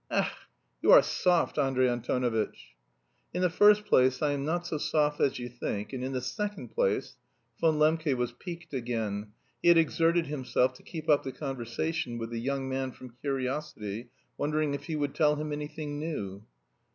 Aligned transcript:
"Ech, 0.09 0.33
you 0.81 0.91
are 0.91 1.03
soft, 1.03 1.59
Andrey 1.59 1.87
Antonovitch!" 1.87 2.69
"In 3.35 3.43
the 3.43 3.51
first 3.51 3.85
place, 3.85 4.19
I 4.23 4.31
am 4.31 4.43
not 4.43 4.65
so 4.65 4.79
soft 4.79 5.19
as 5.21 5.37
you 5.37 5.47
think, 5.47 5.93
and 5.93 6.03
in 6.03 6.11
the 6.11 6.21
second 6.23 6.69
place..." 6.69 7.17
Von 7.59 7.77
Lembke 7.77 8.15
was 8.17 8.31
piqued 8.31 8.73
again. 8.73 9.31
He 9.61 9.67
had 9.67 9.77
exerted 9.77 10.25
himself 10.25 10.73
to 10.73 10.81
keep 10.81 11.07
up 11.07 11.21
the 11.21 11.31
conversation 11.31 12.17
with 12.17 12.31
the 12.31 12.39
young 12.41 12.67
man 12.67 12.91
from 12.93 13.11
curiosity, 13.21 14.09
wondering 14.39 14.73
if 14.73 14.85
he 14.85 14.95
would 14.95 15.13
tell 15.13 15.35
him 15.35 15.51
anything 15.51 15.99
new. 15.99 16.45